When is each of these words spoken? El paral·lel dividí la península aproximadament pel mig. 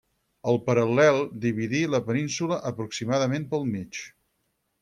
El 0.51 0.55
paral·lel 0.69 1.19
dividí 1.43 1.83
la 1.97 2.01
península 2.09 2.59
aproximadament 2.73 3.49
pel 3.53 3.73
mig. 3.75 4.05